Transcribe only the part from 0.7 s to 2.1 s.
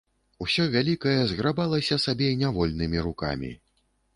вялікае зграбалася